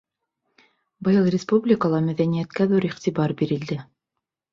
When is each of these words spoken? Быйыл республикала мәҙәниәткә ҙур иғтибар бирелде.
Быйыл 1.07 1.27
республикала 1.35 1.99
мәҙәниәткә 2.05 2.67
ҙур 2.73 2.87
иғтибар 2.89 3.35
бирелде. 3.43 3.79